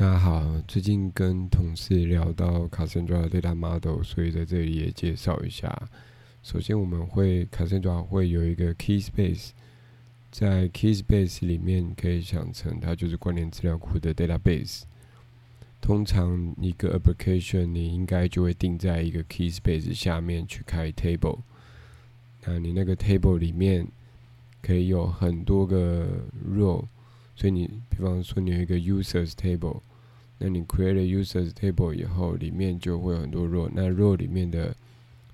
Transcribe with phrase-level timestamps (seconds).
[0.00, 5.90] 大家好，最近跟同事聊到 Cassandra Data Model，所以在这里也介绍一下。
[6.42, 9.50] 首先，我们会 Cassandra 会有一个 Key Space，
[10.30, 14.84] 在 Key Space 里面可以想成它就是关联资料库的 Database。
[15.82, 21.40] 通常一个 Application 你应该就会定在一个 Key Space 下面去开 Table。
[22.46, 23.86] 那你那个 Table 里面
[24.62, 26.86] 可以有很多个 Row，
[27.36, 29.82] 所以你比方说你有一个 Users Table。
[30.42, 33.70] 那你 create users table 以后，里面就会有很多 row。
[33.74, 34.74] 那 row 里面的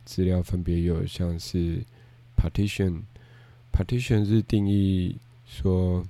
[0.05, 1.79] 资料分别有像是
[2.37, 5.17] partition，partition 是定义
[5.47, 6.05] 说，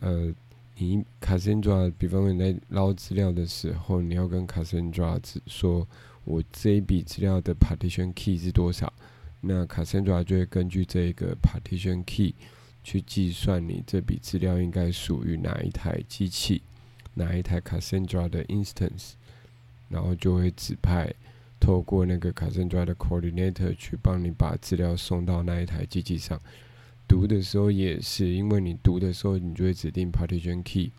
[0.00, 0.30] 呃，
[0.76, 5.88] 你 Cassandra，比方说你在捞资料的时候，你要跟 Cassandra 说，
[6.24, 8.92] 我这一笔资料的 partition key 是多少？
[9.40, 12.34] 那 Cassandra 就会根据这个 partition key
[12.84, 16.60] 去计算你这笔资料应该属于哪一台机器。
[17.18, 19.12] 哪一台 Cassandra 的 instance，
[19.88, 21.10] 然后就会指派
[21.58, 26.38] 透过那个 Cassandra 的 coordinator 去帮你把资料送到那一台机器上。
[27.08, 30.90] 读的时候也是，因为你读的时候，你就会指定 partition key。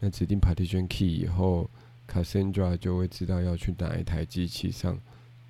[0.00, 1.68] 那指定 partition key 以后
[2.08, 4.98] ，Cassandra 就会知道要去哪一台机器上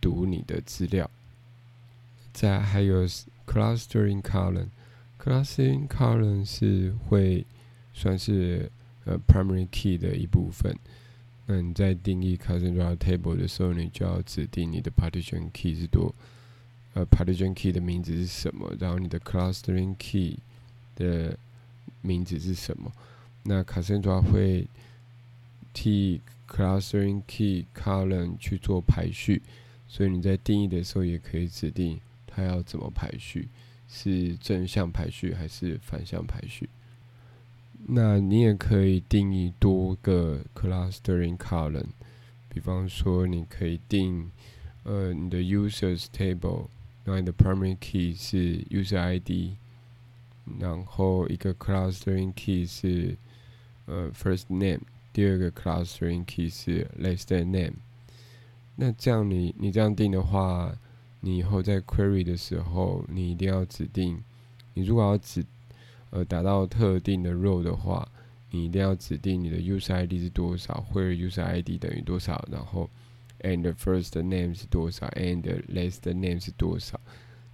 [0.00, 1.08] 读你的资料。
[2.32, 3.06] 再还有
[3.46, 7.46] Cluster in Column，Cluster in column 是会
[7.94, 8.68] 算是。
[9.04, 10.76] 呃，primary key 的一部分。
[11.46, 16.14] 那你在定义 Cassandra table 的时候，你就要指定你的 partition key 是多，
[16.94, 20.38] 呃，partition key 的名字是什么，然后你的 clustering key
[20.94, 21.36] 的
[22.00, 22.92] 名字是什么。
[23.42, 24.68] 那 Cassandra 会
[25.72, 29.42] 替 clustering key column 去做排序，
[29.88, 33.48] 所以你在定义的时候也可以指定它要怎么排序，
[33.88, 36.68] 是正向排序还是反向排序。
[37.86, 41.88] 那你也可以定义多个 clustering column，
[42.48, 44.30] 比方说你可以定
[44.84, 46.66] 呃你的 users table，
[47.04, 49.56] 然后你的 primary key 是 user ID，
[50.60, 53.16] 然后一个 clustering key 是
[53.86, 54.80] 呃 first name，
[55.12, 57.74] 第二个 clustering key 是 last name。
[58.76, 60.72] 那这样你你这样定的话，
[61.20, 64.22] 你以后在 query 的时候，你一定要指定，
[64.74, 65.44] 你如果要指
[66.12, 68.06] 呃，达到特定的 row 的话，
[68.50, 72.90] 你一定要指定你的 user ID 是多少，或者 user ID 等于多少，然后
[73.40, 77.00] and first name 是多少，and last name 是多少。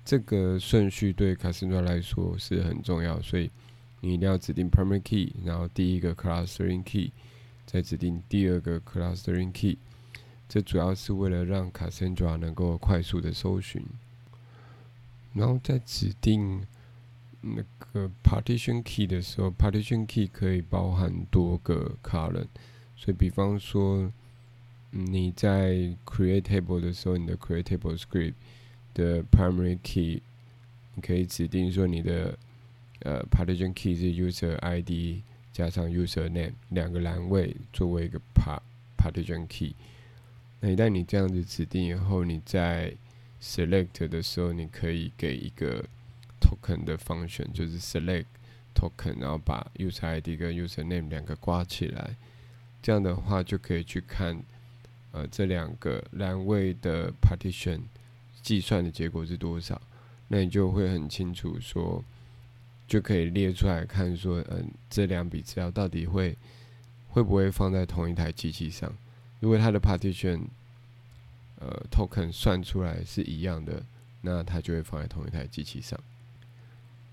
[0.04, 3.48] 这个顺序对 Cassandra 来说是很重要，所以
[4.00, 7.12] 你一定要指定 primary key，然后第一个 clustering key，
[7.64, 9.78] 再指定第二个 clustering key。
[10.48, 13.84] 这主要是为了让 Cassandra 能够快速的搜寻，
[15.32, 16.66] 然后再指定。
[17.40, 22.48] 那个 partition key 的时候，partition key 可以包含多个 column，
[22.96, 24.12] 所以比方说
[24.90, 28.34] 你在 create table 的时候，你的 create table script
[28.92, 30.20] 的 primary key，
[30.94, 32.36] 你可以指定说你的
[33.00, 35.22] 呃 partition key 是 user ID
[35.52, 38.60] 加上 user name 两个栏位作为一个 part
[38.96, 39.74] partition key。
[40.60, 42.92] 那一旦你这样子指定以后，你在
[43.40, 45.84] select 的时候，你可以给一个。
[46.40, 48.26] Token 的 function 就是 select
[48.74, 52.16] token，然后把 user ID 跟 user name 两个挂起来，
[52.82, 54.42] 这样的话就可以去看，
[55.12, 57.80] 呃，这两个栏位的 partition
[58.42, 59.80] 计算的结果是多少，
[60.28, 62.04] 那你就会很清楚说，
[62.86, 66.36] 就可以列出来看说，嗯，这两笔资料到底会
[67.08, 68.94] 会不会放在同一台机器上？
[69.40, 70.42] 如果它的 partition
[71.60, 73.82] 呃 token 算出来是一样的，
[74.20, 75.98] 那它就会放在同一台机器上。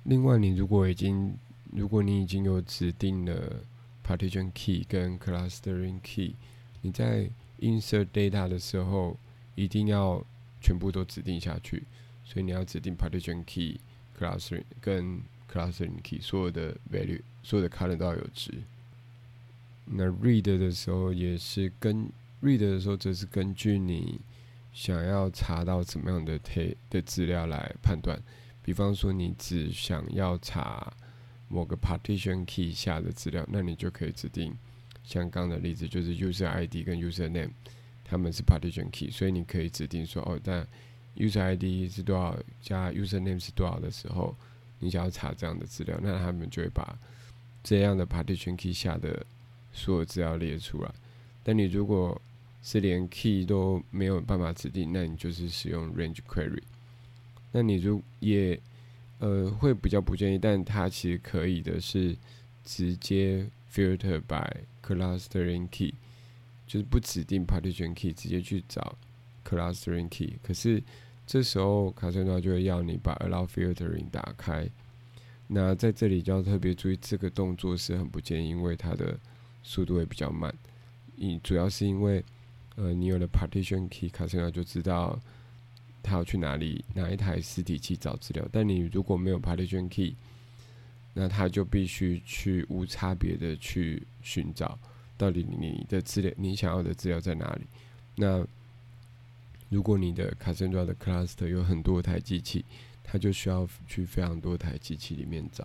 [0.05, 1.35] 另外，你如果已经，
[1.71, 3.63] 如果你已经有指定了
[4.05, 6.35] partition key 跟 clustering key，
[6.81, 7.27] 你在
[7.59, 9.17] insert data 的时候，
[9.55, 10.23] 一定要
[10.61, 11.83] 全部都指定下去。
[12.23, 13.79] 所以你要指定 partition key、
[14.19, 15.21] clustering 跟
[15.51, 18.51] clustering key 所有的 value，所有的 column 都要有值。
[19.85, 22.07] 那 read 的时候也是跟
[22.43, 24.19] read 的时候，则是根据你
[24.71, 28.21] 想要查到怎么样的 t 的资料来判断。
[28.65, 30.91] 比方说，你只想要查
[31.47, 34.51] 某个 partition key 下的资料，那你就可以指定
[35.03, 37.51] 像刚的例子，就是 user ID 跟 user name，
[38.03, 40.67] 他们是 partition key，所以你可以指定说，哦，但
[41.15, 44.35] user ID 是多少加 user name 是多少的时候，
[44.79, 46.97] 你想要查这样的资料，那他们就会把
[47.63, 49.23] 这样的 partition key 下的
[49.71, 50.91] 所有资料列出来。
[51.43, 52.19] 但你如果
[52.63, 56.63] 是连 key 都没有办法指定，那你就是使用 range query。
[57.57, 58.59] 那你就也
[59.19, 62.13] 呃会比较不建议，但它其实可以的是
[62.65, 64.45] 直接 filter by
[64.83, 65.93] clustering key，
[66.67, 68.97] 就是不指定 partition key，直接去找
[69.47, 70.33] clustering key。
[70.43, 70.83] 可是
[71.25, 74.69] 这时候卡森诺就会要你把 allow filtering 打开。
[75.47, 79.17] 那在这里就要特别注意，这个动作是很不建议，因为它的
[79.63, 80.53] 速度会比较慢。
[81.15, 82.21] 你主要是因为，
[82.75, 85.17] 呃，你有了 partition key，卡森诺就知道
[86.05, 88.47] 他要去哪里哪一台实体器找资料。
[88.51, 90.15] 但你如果没有 partition key，
[91.13, 94.77] 那他就必须去无差别的去寻找，
[95.17, 97.65] 到底你的资料你想要的资料在哪里。
[98.15, 98.45] 那
[99.69, 102.63] 如果你的卡森诺的 cluster 有很多台机器。
[103.07, 105.63] 他就需要去非常多台机器里面找，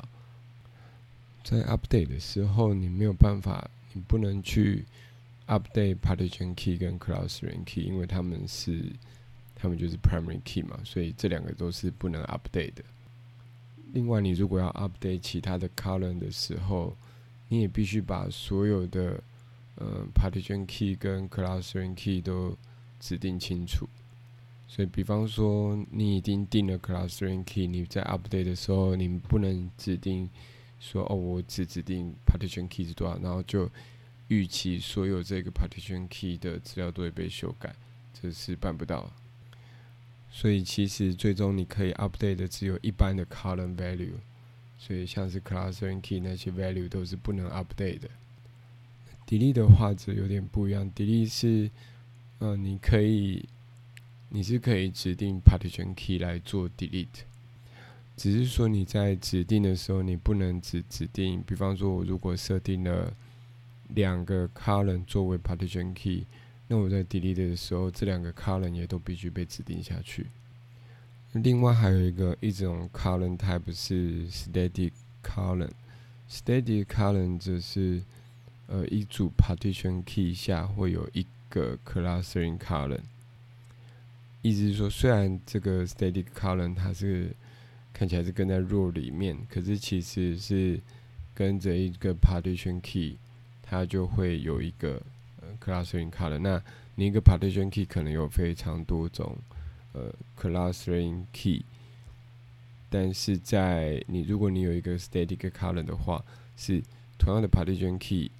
[1.43, 4.85] 在 update 的时候，你没有办法，你不能去
[5.47, 8.93] update partition key 跟 clustering key，因为他们是，
[9.61, 12.83] 他们就是 primary key 嘛，所以这两个都是不能 update 的。
[13.93, 16.97] 另外，你如果要 update 其他的 column 的时候，
[17.49, 19.23] 你也必须把所有的
[19.75, 22.57] 呃 partition key 跟 clustering key 都
[23.01, 23.87] 指定清楚。
[24.67, 30.31] 所以，比方说，你已经定了 clustering key，你在 update 的时候，你不能指定
[30.79, 33.69] 说，哦，我只指定 partition key 是多少，然后就
[34.29, 37.75] 预期所有这个 partition key 的资料都会被修改，
[38.23, 39.11] 这是办不到。
[40.31, 44.15] 所以，其实最终你可以 update 的只有一般的 column value，
[44.79, 48.09] 所以像是 clustering key 那些 value 都是不能 update 的。
[49.27, 51.71] delete 的话则有点不一样，delete 是，
[52.39, 53.45] 嗯，你可以。
[54.33, 57.25] 你是可以指定 partition key 来做 delete，
[58.17, 61.43] 只是说你在指定的时候，你不能只指定。
[61.45, 63.13] 比方说，我如果设定了
[63.89, 66.27] 两个 column 作为 partition key，
[66.73, 70.27] 那我在 delete 的时候，这两个 column 也都必须被指定下去。
[71.33, 78.01] 另外还有一个一种 column type 是 static column，static column 则是
[78.69, 83.01] 呃一组 partition key 下会有一个 clustering column。
[84.41, 87.35] 意思是说，虽然这个 static column 它是
[87.93, 90.81] 看起来是跟在 row 里面，可是其实是
[91.35, 93.17] 跟着一个 partition key，
[93.61, 95.03] 它就会有一个
[95.65, 96.39] clustering column。
[96.39, 96.63] 那
[96.97, 99.37] 你一个 partition key 可能有非常多种
[99.93, 101.65] 呃 clustering key，
[102.89, 106.25] 但是在你如果你有一个 static column 的话，
[106.57, 106.83] 是
[107.19, 108.31] 同样的 partition key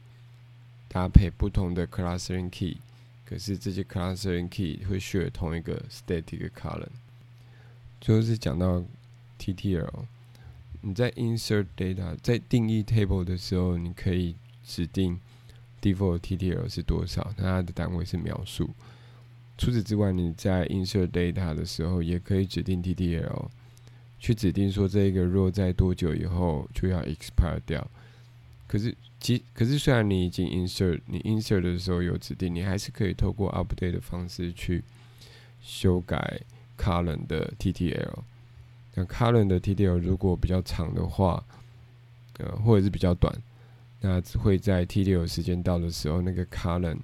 [0.89, 2.79] 搭配不同的 clustering key。
[3.25, 6.89] 可是这些 clustering key 会 share 同一个 static column。
[8.01, 8.83] 最后是讲到
[9.39, 10.05] TTL，
[10.81, 14.35] 你在 insert data 在定义 table 的时候，你可以
[14.65, 15.21] 指定
[15.81, 18.71] default TTL 是多少，那它的单位是描述。
[19.59, 23.49] 除此之外，你在 insert data 的时候，也可以指定 TTL，
[24.19, 27.87] 去指定说这个若在多久以后就要 expire 掉。
[28.67, 34.83] 可是，其可是虽然你已经 insert，你 insert 的时候有指定，你还是可以透过 update 的方式去
[35.63, 36.41] 修改
[36.79, 38.21] column 的 TTL。
[38.95, 41.45] 那 column 的 TTL 如果比较长的话，
[42.39, 43.35] 呃，或者是比较短，
[44.01, 46.99] 那会在 TTL 时间到的时候，那个 column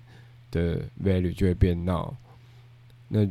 [0.51, 2.15] 的 value 就会变 null。
[3.09, 3.29] 那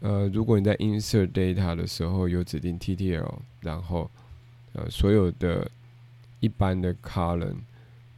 [0.00, 4.10] 呃，如果你在 insert data 的时候有指定 TTL，然后
[4.72, 5.70] 呃，所有的
[6.40, 7.56] 一般的 column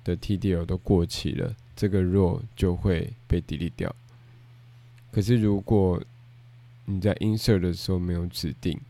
[0.03, 3.95] 的 TDL 都过期了，这个 row 就会被 delete 掉。
[5.13, 6.03] 可是如果
[6.87, 8.81] 你在 insert 的时候没有指定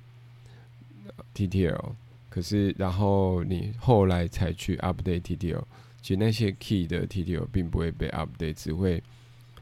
[1.34, 1.92] TDL，
[2.30, 5.62] 可是然后你后来才去 update TDL，
[6.06, 9.02] 其实那些 key 的 TTL 并不会被 update，只会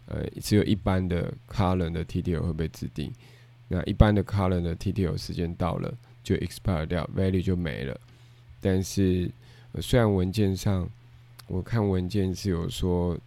[0.04, 3.10] 呃只有一般的 column 的 TTL 会被指定。
[3.68, 7.98] 那一般的 column 的 TTL 时间到了就 expire 掉，value 就没了。
[8.60, 9.30] 但是
[9.80, 10.86] 虽然文件上。
[11.46, 13.18] 我看文件是有说，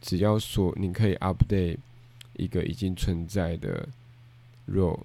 [0.00, 1.76] 只要说你可以 update
[2.34, 3.88] 一个已经存在的
[4.68, 4.98] row，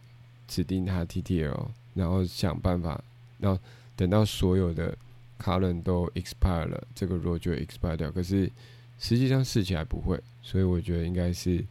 [0.47, 2.99] 指定它 TTL，然后想办法，
[3.37, 3.61] 然后
[3.95, 4.97] 等到所有的
[5.43, 8.11] color 都 expire 了，这个 row 就 expire 掉。
[8.11, 8.49] 可是
[8.97, 11.63] 实际上试起来不会，所以我觉得应该是，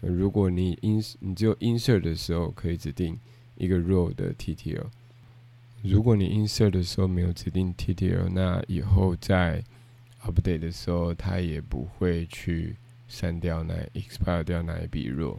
[0.00, 3.18] 如果你 ins 你只有 insert 的时候可以指定
[3.56, 4.84] 一个 row 的 TTL，
[5.82, 9.62] 如果你 insert 的时候没有指定 TTL，那以后在
[10.22, 12.76] update 的时候，它也不会去
[13.08, 15.38] 删掉那 expire 掉那一笔 row。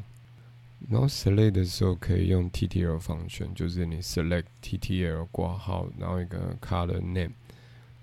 [0.90, 7.32] 然后 select 的时候可以用 ttl 方选，就是你 select ttl 挂号，然后一个 color name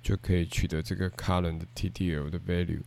[0.04, 2.82] 就可以取得这个 current TTL 的 value，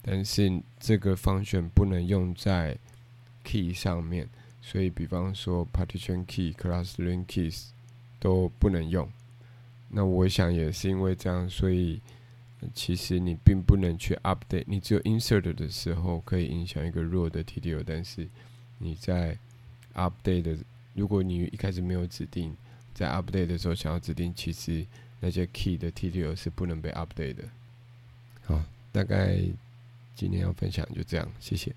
[0.00, 2.74] 但是这个方选不能用在
[3.44, 4.26] key 上面，
[4.62, 7.66] 所以比方说 partition key、class ring keys
[8.18, 9.06] 都不能用。
[9.90, 12.00] 那我想也是因为这样，所以
[12.74, 18.26] 其实你并不能去 update，你只有 insert 的时候可以影响一个弱的 TTL，但是
[18.78, 19.36] 你在
[19.94, 20.56] update 的，
[20.94, 22.56] 如果你一开始没有指定，
[22.94, 24.86] 在 update 的时候想要指定，其实。
[25.20, 27.44] 那些 key 的 ttl 是不能被 update 的。
[28.44, 28.62] 好。
[28.96, 29.38] 大概
[30.14, 31.70] 今天要分享就这样谢谢。